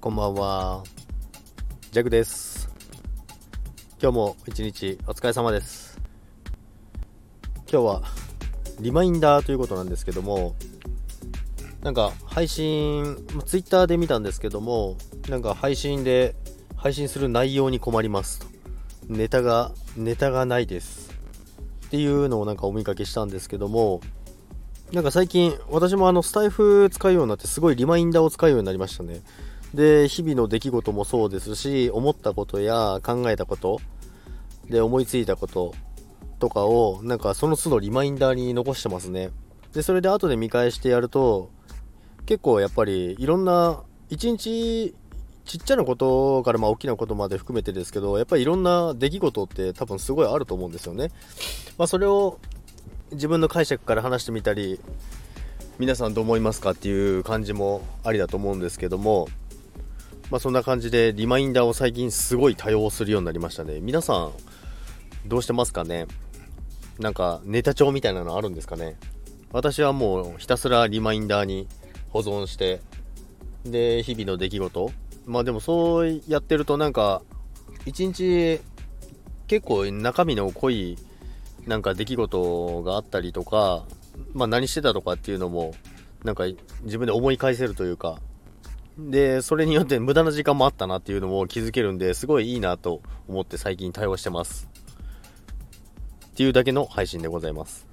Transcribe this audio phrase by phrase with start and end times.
[0.00, 0.84] こんばんは。
[1.90, 2.70] ジャグです。
[4.00, 6.00] 今日も一日お疲れ様です。
[7.68, 8.02] 今日は
[8.78, 10.54] リマインダーということなんですけども、
[11.82, 14.96] なんか配信、ツイッターで見たんですけども、
[15.28, 16.36] なんか配信で
[16.76, 18.46] 配信する内容に困りますと。
[19.08, 21.10] ネタが、ネタがないです。
[21.86, 24.00] っていうのをなんかお見かけしたんですけども、
[24.92, 29.22] なんか最近私もあのスタイフ使うようになってすごいリマインダーを使うようになりましたね。
[29.74, 33.80] で、日々の出来事もそうですし、思ったことや考えたこと、
[34.68, 35.74] で、思いついたこと
[36.38, 39.30] とかを、なんかその都度リマインダーに残してますね。
[39.72, 41.50] で、それで後で見返してやると、
[42.26, 44.94] 結構やっぱりいろんな、一日
[45.44, 51.10] ちっちゃなことからまあ大きなことまで含めてですけど、やっぱりいろんな出来事って多分すごいあると思うんですよね。
[51.78, 52.38] まあそれを
[53.12, 54.78] 自分の解釈から話してみたり、
[55.78, 59.28] 皆さんどう思いますかっていう感じもありだと思うんですけども、
[60.30, 63.80] まあそんな感じでリマインダーを最近すごい多用するようになりましたね。
[63.80, 64.32] 皆さん
[65.26, 66.06] どうしてますかね？
[66.98, 68.96] なんかネタ帳みたいなのあるんですかね？
[69.52, 71.66] 私はもうひたすらリマインダーに
[72.10, 72.80] 保存して、
[73.64, 74.90] で、日々の出来事。
[75.24, 77.22] まあでもそうやってるとなんか、
[77.86, 78.60] 一日
[79.46, 80.98] 結構中身の濃い
[81.66, 83.86] なんか出来事があったりとか、
[84.34, 85.74] まあ何してたとかっていうのも、
[86.24, 86.44] なんか
[86.82, 88.20] 自分で思い返せるというか、
[88.98, 94.68] で、それによって無駄な時間もあったなっていうのも気づけるんで、すごいいいなと思って最近対応してます。
[96.26, 97.86] っていうだけの配信でございます。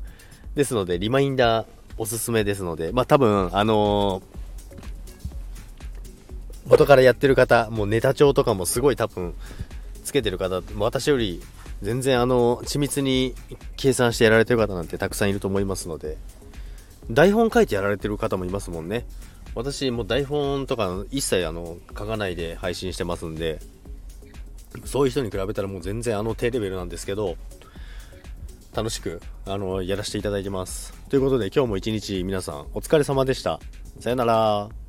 [0.54, 4.42] ですので、リマインダーおすすめですので、まあ多分、あのー
[6.64, 9.34] 元からやってる方、もうネタ帳とかもすごい多分、
[10.04, 11.42] つけてる方、私より
[11.82, 13.34] 全然あの、緻密に
[13.76, 16.16] 計算してやられてる方なんてたくさんいると思いますので、
[17.10, 19.04] 台本書いてやられてる方もいますもんね。
[19.54, 23.60] 私も台本とか一切あの、書かないで配信してますんで、
[24.84, 27.36] そういう人に比べたらもう全然あの低レベルなんですけど、
[28.74, 30.94] 楽しく、あの、やらせていただいてます。
[31.10, 33.60] ということで今日も一日皆さんお疲れ様でした。
[34.00, 34.81] さよなら。